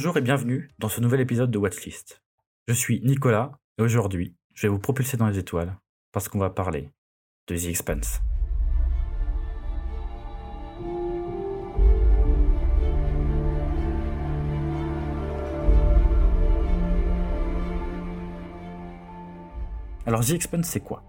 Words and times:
Bonjour 0.00 0.16
et 0.16 0.20
bienvenue 0.20 0.70
dans 0.78 0.88
ce 0.88 1.00
nouvel 1.00 1.18
épisode 1.18 1.50
de 1.50 1.58
Watchlist. 1.58 2.22
Je 2.68 2.72
suis 2.72 3.00
Nicolas 3.00 3.58
et 3.78 3.82
aujourd'hui, 3.82 4.36
je 4.54 4.62
vais 4.62 4.68
vous 4.68 4.78
propulser 4.78 5.16
dans 5.16 5.26
les 5.26 5.38
étoiles 5.38 5.76
parce 6.12 6.28
qu'on 6.28 6.38
va 6.38 6.50
parler 6.50 6.92
de 7.48 7.56
The 7.56 7.64
Expanse. 7.64 8.20
Alors 20.06 20.24
The 20.24 20.30
Expanse 20.30 20.68
c'est 20.68 20.78
quoi? 20.78 21.02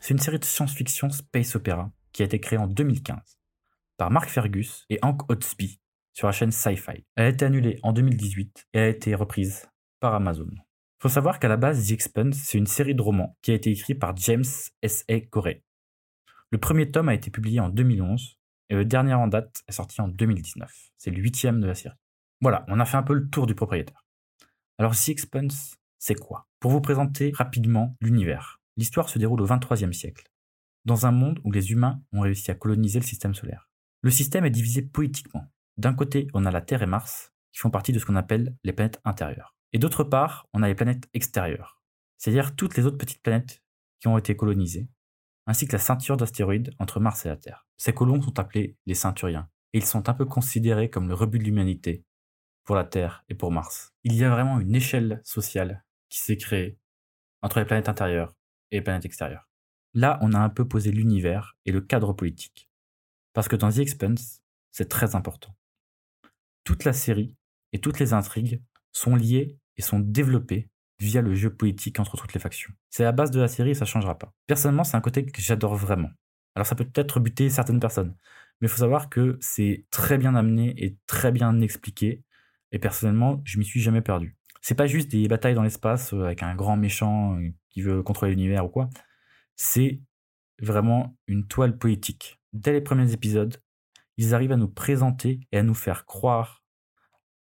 C'est 0.00 0.14
une 0.14 0.18
série 0.18 0.38
de 0.38 0.46
science-fiction 0.46 1.10
space 1.10 1.56
opéra 1.56 1.90
qui 2.12 2.22
a 2.22 2.24
été 2.24 2.40
créée 2.40 2.58
en 2.58 2.68
2015 2.68 3.18
par 3.98 4.10
Mark 4.10 4.30
Fergus 4.30 4.86
et 4.88 4.98
Hank 5.02 5.30
Otsby 5.30 5.78
sur 6.14 6.26
la 6.26 6.32
chaîne 6.32 6.52
Sci-Fi. 6.52 7.04
Elle 7.16 7.24
a 7.24 7.28
été 7.28 7.44
annulée 7.44 7.78
en 7.82 7.92
2018 7.92 8.68
et 8.72 8.78
a 8.78 8.88
été 8.88 9.14
reprise 9.14 9.68
par 10.00 10.14
Amazon. 10.14 10.48
Faut 11.00 11.08
savoir 11.10 11.38
qu'à 11.38 11.48
la 11.48 11.58
base, 11.58 11.86
The 11.86 11.92
Expanse, 11.92 12.36
c'est 12.36 12.56
une 12.56 12.66
série 12.66 12.94
de 12.94 13.02
romans 13.02 13.36
qui 13.42 13.50
a 13.50 13.54
été 13.54 13.70
écrite 13.70 13.98
par 13.98 14.16
James 14.16 14.44
S.A. 14.80 15.20
Corey. 15.20 15.62
Le 16.50 16.58
premier 16.58 16.90
tome 16.90 17.10
a 17.10 17.14
été 17.14 17.30
publié 17.30 17.60
en 17.60 17.68
2011 17.68 18.38
et 18.70 18.74
le 18.74 18.84
dernier 18.84 19.14
en 19.14 19.26
date 19.26 19.62
est 19.68 19.72
sorti 19.72 20.00
en 20.00 20.08
2019. 20.08 20.72
C'est 20.96 21.10
le 21.10 21.20
huitième 21.20 21.60
de 21.60 21.66
la 21.66 21.74
série. 21.74 21.96
Voilà, 22.40 22.64
on 22.68 22.80
a 22.80 22.84
fait 22.84 22.96
un 22.96 23.02
peu 23.02 23.14
le 23.14 23.28
tour 23.28 23.46
du 23.46 23.54
propriétaire. 23.54 24.06
Alors 24.78 24.94
The 24.94 25.10
Expanse, 25.10 25.76
c'est 25.98 26.14
quoi? 26.14 26.46
Pour 26.60 26.70
vous 26.70 26.80
présenter 26.80 27.32
rapidement 27.34 27.96
l'univers. 28.00 28.60
L'histoire 28.76 29.08
se 29.08 29.18
déroule 29.18 29.40
au 29.40 29.46
23e 29.46 29.92
siècle, 29.92 30.24
dans 30.84 31.06
un 31.06 31.12
monde 31.12 31.40
où 31.44 31.52
les 31.52 31.70
humains 31.70 32.02
ont 32.12 32.20
réussi 32.20 32.50
à 32.50 32.54
coloniser 32.54 32.98
le 32.98 33.04
système 33.04 33.34
solaire. 33.34 33.68
Le 34.02 34.10
système 34.10 34.44
est 34.44 34.50
divisé 34.50 34.82
politiquement. 34.82 35.46
D'un 35.76 35.94
côté, 35.94 36.28
on 36.34 36.46
a 36.46 36.50
la 36.50 36.60
Terre 36.60 36.82
et 36.82 36.86
Mars, 36.86 37.32
qui 37.52 37.58
font 37.58 37.70
partie 37.70 37.92
de 37.92 37.98
ce 37.98 38.06
qu'on 38.06 38.16
appelle 38.16 38.56
les 38.64 38.72
planètes 38.72 39.00
intérieures. 39.04 39.56
Et 39.72 39.78
d'autre 39.78 40.04
part, 40.04 40.48
on 40.52 40.62
a 40.62 40.68
les 40.68 40.74
planètes 40.74 41.08
extérieures, 41.14 41.80
c'est-à-dire 42.16 42.54
toutes 42.54 42.76
les 42.76 42.86
autres 42.86 42.98
petites 42.98 43.22
planètes 43.22 43.62
qui 44.00 44.08
ont 44.08 44.18
été 44.18 44.36
colonisées, 44.36 44.88
ainsi 45.46 45.66
que 45.66 45.72
la 45.72 45.78
ceinture 45.78 46.16
d'astéroïdes 46.16 46.72
entre 46.78 47.00
Mars 47.00 47.26
et 47.26 47.28
la 47.28 47.36
Terre. 47.36 47.66
Ces 47.76 47.92
colons 47.92 48.22
sont 48.22 48.38
appelés 48.38 48.76
les 48.86 48.94
ceinturiens, 48.94 49.48
et 49.72 49.78
ils 49.78 49.84
sont 49.84 50.08
un 50.08 50.14
peu 50.14 50.24
considérés 50.24 50.90
comme 50.90 51.08
le 51.08 51.14
rebut 51.14 51.38
de 51.38 51.44
l'humanité 51.44 52.04
pour 52.64 52.76
la 52.76 52.84
Terre 52.84 53.24
et 53.28 53.34
pour 53.34 53.50
Mars. 53.50 53.92
Il 54.04 54.14
y 54.14 54.24
a 54.24 54.30
vraiment 54.30 54.60
une 54.60 54.74
échelle 54.74 55.20
sociale 55.24 55.84
qui 56.08 56.20
s'est 56.20 56.36
créée 56.36 56.78
entre 57.42 57.58
les 57.58 57.66
planètes 57.66 57.88
intérieures 57.88 58.34
et 58.70 58.76
les 58.76 58.82
planètes 58.82 59.04
extérieures. 59.04 59.48
Là, 59.92 60.18
on 60.22 60.32
a 60.32 60.38
un 60.38 60.48
peu 60.48 60.66
posé 60.66 60.90
l'univers 60.90 61.56
et 61.66 61.72
le 61.72 61.80
cadre 61.80 62.12
politique. 62.12 62.70
Parce 63.32 63.48
que 63.48 63.56
dans 63.56 63.70
The 63.70 63.78
Expanse, 63.78 64.42
c'est 64.70 64.88
très 64.88 65.14
important. 65.14 65.54
Toute 66.64 66.84
la 66.84 66.92
série 66.92 67.36
et 67.72 67.80
toutes 67.80 67.98
les 67.98 68.12
intrigues 68.12 68.62
sont 68.92 69.16
liées 69.16 69.58
et 69.76 69.82
sont 69.82 70.00
développées 70.00 70.68
via 70.98 71.20
le 71.20 71.34
jeu 71.34 71.54
politique 71.54 71.98
entre 72.00 72.16
toutes 72.16 72.34
les 72.34 72.40
factions. 72.40 72.72
C'est 72.90 73.02
la 73.02 73.12
base 73.12 73.30
de 73.30 73.40
la 73.40 73.48
série 73.48 73.70
et 73.70 73.74
ça 73.74 73.84
changera 73.84 74.18
pas. 74.18 74.32
Personnellement, 74.46 74.84
c'est 74.84 74.96
un 74.96 75.00
côté 75.00 75.26
que 75.26 75.42
j'adore 75.42 75.76
vraiment. 75.76 76.10
Alors 76.54 76.66
ça 76.66 76.74
peut 76.74 76.84
peut-être 76.84 77.20
buter 77.20 77.50
certaines 77.50 77.80
personnes, 77.80 78.16
mais 78.60 78.68
il 78.68 78.70
faut 78.70 78.78
savoir 78.78 79.10
que 79.10 79.36
c'est 79.40 79.86
très 79.90 80.18
bien 80.18 80.34
amené 80.34 80.74
et 80.82 80.96
très 81.06 81.32
bien 81.32 81.60
expliqué, 81.60 82.22
et 82.70 82.78
personnellement, 82.78 83.42
je 83.44 83.58
m'y 83.58 83.64
suis 83.64 83.80
jamais 83.80 84.02
perdu. 84.02 84.36
C'est 84.60 84.74
pas 84.74 84.86
juste 84.86 85.10
des 85.10 85.28
batailles 85.28 85.54
dans 85.54 85.62
l'espace 85.62 86.14
euh, 86.14 86.24
avec 86.24 86.42
un 86.42 86.54
grand 86.54 86.76
méchant 86.76 87.36
euh, 87.38 87.50
qui 87.70 87.82
veut 87.82 88.02
contrôler 88.02 88.32
l'univers 88.32 88.64
ou 88.64 88.68
quoi. 88.68 88.88
C'est 89.56 90.00
vraiment 90.60 91.16
une 91.26 91.46
toile 91.46 91.76
politique 91.76 92.40
dès 92.52 92.72
les 92.72 92.80
premiers 92.80 93.12
épisodes, 93.12 93.56
ils 94.16 94.34
arrivent 94.34 94.52
à 94.52 94.56
nous 94.56 94.68
présenter 94.68 95.40
et 95.52 95.58
à 95.58 95.62
nous 95.62 95.74
faire 95.74 96.06
croire 96.06 96.64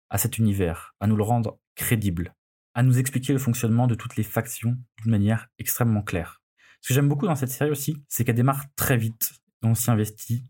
à 0.09 0.17
cet 0.17 0.37
univers, 0.37 0.95
à 0.99 1.07
nous 1.07 1.15
le 1.15 1.23
rendre 1.23 1.59
crédible, 1.75 2.35
à 2.73 2.83
nous 2.83 2.99
expliquer 2.99 3.33
le 3.33 3.39
fonctionnement 3.39 3.87
de 3.87 3.95
toutes 3.95 4.15
les 4.15 4.23
factions 4.23 4.77
d'une 5.01 5.11
manière 5.11 5.47
extrêmement 5.59 6.03
claire. 6.03 6.41
Ce 6.81 6.89
que 6.89 6.93
j'aime 6.93 7.09
beaucoup 7.09 7.25
dans 7.25 7.35
cette 7.35 7.49
série 7.49 7.71
aussi, 7.71 8.03
c'est 8.09 8.23
qu'elle 8.23 8.35
démarre 8.35 8.65
très 8.75 8.97
vite 8.97 9.33
et 9.63 9.67
on 9.67 9.75
s'y 9.75 9.89
investit 9.89 10.45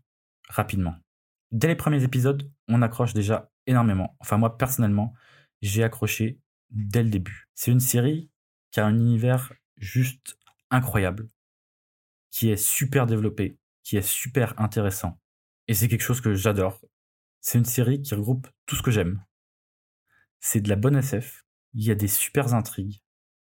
rapidement. 0.48 0.94
Dès 1.50 1.68
les 1.68 1.76
premiers 1.76 2.02
épisodes, 2.02 2.50
on 2.68 2.82
accroche 2.82 3.14
déjà 3.14 3.50
énormément. 3.66 4.16
Enfin 4.20 4.36
moi 4.36 4.58
personnellement, 4.58 5.14
j'ai 5.62 5.84
accroché 5.84 6.40
dès 6.70 7.02
le 7.02 7.10
début. 7.10 7.48
C'est 7.54 7.70
une 7.70 7.80
série 7.80 8.30
qui 8.70 8.80
a 8.80 8.86
un 8.86 8.94
univers 8.94 9.52
juste 9.76 10.36
incroyable, 10.70 11.28
qui 12.30 12.50
est 12.50 12.56
super 12.56 13.06
développé, 13.06 13.58
qui 13.82 13.96
est 13.96 14.02
super 14.02 14.60
intéressant. 14.60 15.20
Et 15.68 15.74
c'est 15.74 15.88
quelque 15.88 16.02
chose 16.02 16.20
que 16.20 16.34
j'adore. 16.34 16.84
C'est 17.40 17.58
une 17.58 17.64
série 17.64 18.02
qui 18.02 18.14
regroupe 18.14 18.48
tout 18.66 18.76
ce 18.76 18.82
que 18.82 18.90
j'aime. 18.90 19.22
C'est 20.40 20.60
de 20.60 20.68
la 20.68 20.76
bonne 20.76 20.96
SF, 20.96 21.44
il 21.72 21.84
y 21.84 21.90
a 21.90 21.94
des 21.94 22.08
super 22.08 22.54
intrigues, 22.54 23.00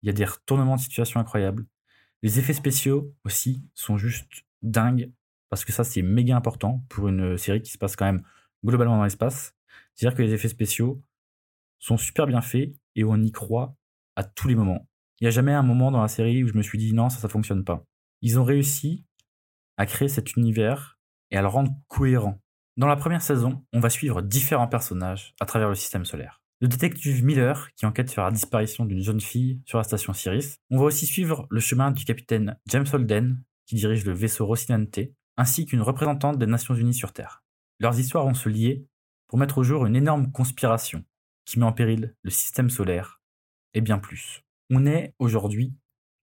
il 0.03 0.07
y 0.07 0.11
a 0.11 0.13
des 0.13 0.25
retournements 0.25 0.77
de 0.77 0.81
situation 0.81 1.21
incroyables. 1.21 1.67
Les 2.23 2.39
effets 2.39 2.55
spéciaux 2.55 3.15
aussi 3.25 3.65
sont 3.75 3.97
juste 3.97 4.45
dingues, 4.63 5.13
parce 5.51 5.65
que 5.65 5.73
ça 5.73 5.85
c'est 5.85 6.03
méga 6.03 6.37
important 6.37 6.85
pour 6.89 7.09
une 7.09 7.37
série 7.37 7.63
qui 7.63 7.71
se 7.71 7.79
passe 7.79 7.95
quand 7.95 8.07
même 8.07 8.23
globalement 8.65 8.97
dans 8.97 9.05
l'espace. 9.05 9.55
C'est-à-dire 9.95 10.17
que 10.17 10.23
les 10.23 10.33
effets 10.33 10.49
spéciaux 10.49 11.03
sont 11.79 11.97
super 11.97 12.27
bien 12.27 12.41
faits 12.41 12.73
et 12.97 13.05
on 13.05 13.17
y 13.17 13.31
croit 13.33 13.77
à 14.17 14.25
tous 14.25 14.49
les 14.49 14.55
moments. 14.55 14.89
Il 15.21 15.25
n'y 15.25 15.29
a 15.29 15.33
jamais 15.33 15.53
un 15.53 15.63
moment 15.63 15.91
dans 15.91 16.03
la 16.03 16.09
série 16.09 16.43
où 16.43 16.49
je 16.49 16.55
me 16.55 16.63
suis 16.63 16.79
dit 16.79 16.93
non, 16.93 17.11
ça, 17.11 17.19
ça 17.19 17.29
fonctionne 17.29 17.65
pas. 17.65 17.85
Ils 18.23 18.39
ont 18.39 18.45
réussi 18.45 19.05
à 19.77 19.87
créer 19.87 20.09
cet 20.09 20.37
univers 20.37 20.98
et 21.31 21.37
à 21.37 21.43
le 21.43 21.49
rendre 21.49 21.73
cohérent. 21.89 22.39
Dans 22.77 22.87
la 22.87 22.97
première 22.97 23.23
saison, 23.23 23.65
on 23.73 23.81
va 23.81 23.91
suivre 23.91 24.23
différents 24.23 24.69
personnages 24.69 25.35
à 25.41 25.47
travers 25.47 25.69
le 25.69 25.75
système 25.75 26.05
solaire. 26.05 26.43
Le 26.61 26.69
détective 26.69 27.25
Miller, 27.25 27.69
qui 27.77 27.87
enquête 27.87 28.11
sur 28.11 28.23
la 28.23 28.31
disparition 28.31 28.85
d'une 28.85 29.03
jeune 29.03 29.21
fille 29.21 29.61
sur 29.65 29.79
la 29.79 29.85
station 29.85 30.13
Sirius. 30.13 30.57
On 30.71 30.79
va 30.79 30.85
aussi 30.85 31.07
suivre 31.07 31.47
le 31.51 31.61
chemin 31.61 31.91
du 31.91 32.05
capitaine 32.05 32.57
James 32.67 32.87
Holden, 32.93 33.43
qui 33.67 33.77
dirige 33.77 34.05
le 34.05 34.13
vaisseau 34.13 34.47
Rocinante, 34.47 34.99
ainsi 35.37 35.67
qu'une 35.67 35.83
représentante 35.83 36.39
des 36.39 36.47
Nations 36.47 36.75
Unies 36.75 36.95
sur 36.95 37.13
Terre. 37.13 37.45
Leurs 37.79 37.99
histoires 37.99 38.25
vont 38.25 38.35
se 38.35 38.49
lier 38.49 38.87
pour 39.29 39.39
mettre 39.39 39.59
au 39.59 39.63
jour 39.63 39.87
une 39.87 39.95
énorme 39.95 40.33
conspiration 40.33 41.05
qui 41.45 41.59
met 41.59 41.65
en 41.65 41.73
péril 41.73 42.15
le 42.23 42.31
système 42.31 42.71
solaire 42.71 43.21
et 43.75 43.81
bien 43.81 43.99
plus. 43.99 44.43
On 44.71 44.85
est 44.85 45.15
aujourd'hui 45.19 45.75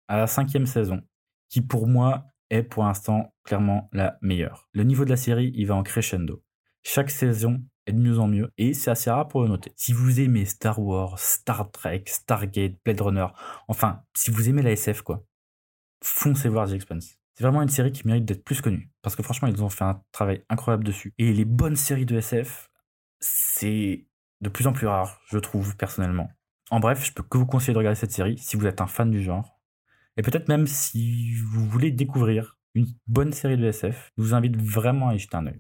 à 0.08 0.18
la 0.18 0.28
cinquième 0.28 0.66
saison, 0.66 1.02
qui 1.50 1.62
pour 1.62 1.88
moi 1.88 2.26
est 2.50 2.64
pour 2.64 2.84
l'instant 2.84 3.34
clairement 3.44 3.90
la 3.92 4.18
meilleure. 4.22 4.70
Le 4.74 4.84
niveau 4.84 5.06
de 5.06 5.10
la 5.10 5.18
série, 5.18 5.52
il 5.56 5.68
va 5.68 5.76
en 5.76 5.84
crescendo. 5.84 6.44
Chaque 6.84 7.10
saison 7.10 7.64
est 7.88 7.94
de 7.94 8.00
mieux 8.00 8.20
en 8.20 8.28
mieux 8.28 8.52
et 8.58 8.74
c'est 8.74 8.92
assez 8.92 9.10
rare 9.10 9.28
pour 9.28 9.42
le 9.42 9.48
noter. 9.48 9.72
Si 9.76 9.94
vous 9.94 10.20
aimez 10.20 10.46
Star 10.46 10.80
Wars, 10.80 11.18
Star 11.20 11.72
Trek, 11.72 12.04
Stargate, 12.08 12.76
Blade 12.84 13.02
Runner, 13.02 13.28
enfin, 13.68 14.04
si 14.16 14.32
vous 14.32 14.50
aimez 14.50 14.62
la 14.62 14.72
SF, 14.72 15.02
quoi, 15.02 15.24
foncez 16.04 16.50
voir 16.50 16.68
The 16.70 16.74
Expanse. 16.74 17.18
C'est 17.34 17.44
vraiment 17.44 17.62
une 17.62 17.70
série 17.70 17.92
qui 17.92 18.08
mérite 18.08 18.26
d'être 18.26 18.44
plus 18.44 18.62
connue 18.62 18.92
parce 19.02 19.16
que 19.16 19.24
franchement, 19.24 19.48
ils 19.48 19.64
ont 19.64 19.70
fait 19.70 19.84
un 19.84 20.02
travail 20.12 20.44
incroyable 20.50 20.84
dessus. 20.84 21.14
Et 21.18 21.34
les 21.34 21.46
bonnes 21.46 21.76
séries 21.76 22.06
de 22.06 22.18
SF, 22.18 22.70
c'est 23.20 24.06
de 24.42 24.50
plus 24.50 24.68
en 24.68 24.74
plus 24.74 24.88
rare, 24.88 25.20
je 25.28 25.38
trouve 25.38 25.76
personnellement. 25.76 26.30
En 26.72 26.80
bref, 26.80 27.06
je 27.06 27.12
peux 27.12 27.24
que 27.24 27.38
vous 27.38 27.46
conseiller 27.46 27.74
de 27.74 27.78
regarder 27.78 28.00
cette 28.00 28.12
série 28.12 28.38
si 28.38 28.58
vous 28.58 28.66
êtes 28.66 28.82
un 28.82 28.88
fan 28.88 29.12
du 29.12 29.22
genre. 29.22 29.55
Et 30.18 30.22
peut-être 30.22 30.48
même 30.48 30.66
si 30.66 31.34
vous 31.52 31.66
voulez 31.66 31.92
découvrir 31.92 32.58
une 32.74 32.88
bonne 33.08 33.34
série 33.34 33.58
de 33.58 33.66
SF, 33.66 34.14
je 34.18 34.24
vous 34.24 34.34
invite 34.34 34.56
vraiment 34.56 35.10
à 35.10 35.16
y 35.16 35.20
jeter 35.20 35.36
un 35.36 35.48
œil. 35.48 35.60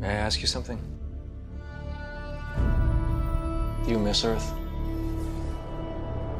May 0.00 0.08
I 0.08 0.16
ask 0.16 0.40
you 0.40 0.46
something? 0.46 0.78
You 3.86 3.98
miss 3.98 4.24
Earth? 4.24 4.54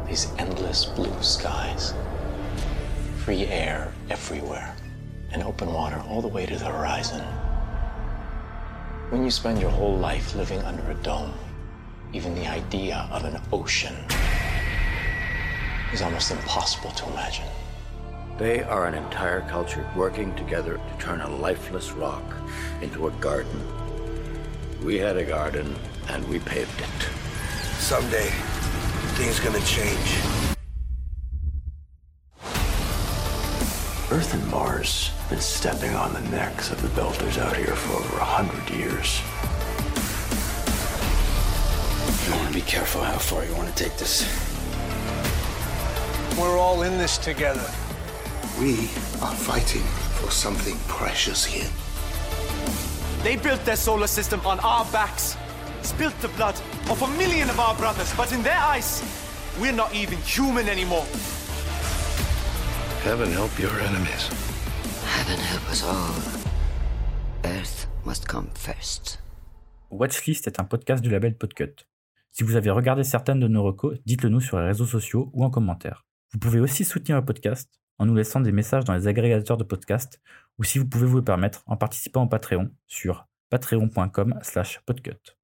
These 0.08 0.28
endless 0.38 0.86
blue 0.86 1.12
skies, 1.20 1.92
free 3.24 3.44
air 3.46 3.92
everywhere, 4.08 4.74
and 5.34 5.42
open 5.42 5.68
water 5.68 6.00
all 6.08 6.22
the 6.22 6.32
way 6.32 6.46
to 6.46 6.56
the 6.56 6.64
horizon. 6.64 7.20
When 9.10 9.22
you 9.22 9.30
spend 9.30 9.60
your 9.60 9.70
whole 9.70 9.98
life 9.98 10.34
living 10.34 10.60
under 10.62 10.90
a 10.90 10.94
dome, 11.02 11.34
even 12.14 12.34
the 12.34 12.46
idea 12.46 13.06
of 13.12 13.24
an 13.24 13.38
ocean 13.52 13.94
is 15.92 16.02
almost 16.02 16.30
impossible 16.30 16.90
to 16.92 17.06
imagine. 17.08 17.46
They 18.38 18.62
are 18.62 18.86
an 18.86 18.94
entire 18.94 19.42
culture 19.42 19.86
working 19.94 20.34
together 20.34 20.78
to 20.78 21.04
turn 21.04 21.20
a 21.20 21.28
lifeless 21.28 21.92
rock 21.92 22.22
into 22.80 23.08
a 23.08 23.10
garden. 23.12 23.60
We 24.82 24.96
had 24.98 25.16
a 25.16 25.24
garden 25.24 25.76
and 26.08 26.26
we 26.28 26.38
paved 26.38 26.80
it. 26.80 27.08
Someday, 27.78 28.30
things 29.16 29.40
gonna 29.40 29.60
change. 29.60 30.16
Earth 34.12 34.34
and 34.34 34.46
Mars 34.50 35.08
have 35.08 35.30
been 35.30 35.40
stepping 35.40 35.94
on 35.94 36.12
the 36.12 36.20
necks 36.30 36.70
of 36.70 36.80
the 36.82 36.88
builders 37.00 37.38
out 37.38 37.56
here 37.56 37.76
for 37.76 38.02
over 38.02 38.16
a 38.16 38.24
hundred 38.24 38.68
years. 38.70 39.20
You 42.26 42.34
want 42.36 42.48
to 42.48 42.54
be 42.54 42.62
careful 42.62 43.02
how 43.02 43.18
far 43.18 43.44
you 43.44 43.54
want 43.54 43.68
to 43.68 43.84
take 43.84 43.96
this. 43.98 44.59
We're 46.38 46.58
all 46.58 46.82
in 46.82 46.98
this 46.98 47.18
together. 47.18 47.68
We 48.58 48.72
are 49.22 49.34
fighting 49.34 49.82
for 50.20 50.30
something 50.30 50.76
precious 50.88 51.44
here. 51.44 51.70
They 53.22 53.36
built 53.36 53.64
their 53.64 53.76
solar 53.76 54.06
system 54.06 54.40
on 54.44 54.60
our 54.60 54.84
backs. 54.92 55.36
spilt 55.82 56.14
the 56.20 56.28
blood 56.36 56.54
of 56.90 57.02
a 57.02 57.08
million 57.18 57.48
of 57.50 57.58
our 57.58 57.74
brothers, 57.76 58.12
but 58.16 58.32
in 58.32 58.42
their 58.42 58.58
eyes, 58.58 59.02
we're 59.60 59.72
not 59.72 59.94
even 59.94 60.18
human 60.18 60.68
anymore. 60.68 61.06
Heaven 63.04 63.32
help 63.32 63.58
your 63.58 63.72
enemies. 63.80 64.28
Heaven 65.06 65.38
help 65.38 65.70
us 65.70 65.82
all. 65.82 66.14
Earth 67.44 67.86
must 68.04 68.26
come 68.28 68.48
first. 68.54 69.18
Watchlist 69.90 70.46
est 70.46 70.60
un 70.60 70.64
podcast 70.64 71.02
du 71.02 71.10
label 71.10 71.34
Podcut. 71.34 71.86
Si 72.30 72.44
vous 72.44 72.54
avez 72.54 72.70
regardé 72.70 73.02
certaines 73.02 73.40
de 73.40 73.48
nos 73.48 73.64
recos, 73.64 73.98
dites-le 74.06 74.28
nous 74.28 74.40
sur 74.40 74.58
les 74.60 74.66
réseaux 74.66 74.86
sociaux 74.86 75.30
ou 75.32 75.44
en 75.44 75.50
commentaire. 75.50 76.04
Vous 76.32 76.38
pouvez 76.38 76.60
aussi 76.60 76.84
soutenir 76.84 77.16
le 77.16 77.24
podcast 77.24 77.80
en 77.98 78.06
nous 78.06 78.14
laissant 78.14 78.40
des 78.40 78.52
messages 78.52 78.84
dans 78.84 78.94
les 78.94 79.08
agrégateurs 79.08 79.56
de 79.56 79.64
podcasts 79.64 80.20
ou 80.58 80.64
si 80.64 80.78
vous 80.78 80.86
pouvez 80.86 81.06
vous 81.06 81.18
le 81.18 81.24
permettre 81.24 81.62
en 81.66 81.76
participant 81.76 82.24
au 82.24 82.28
Patreon 82.28 82.70
sur 82.86 83.26
patreon.com 83.50 84.38
slash 84.42 84.80
podcut. 84.86 85.39